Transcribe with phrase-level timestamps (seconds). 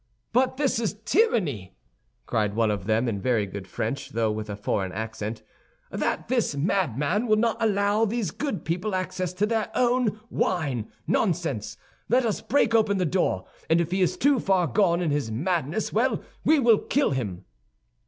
[0.33, 1.75] "But this is tyranny!"
[2.25, 5.43] cried one of them, in very good French, though with a foreign accent,
[5.91, 10.91] "that this madman will not allow these good people access to their own wine!
[11.05, 11.77] Nonsense,
[12.09, 15.29] let us break open the door, and if he is too far gone in his
[15.29, 17.45] madness, well, we will kill him!"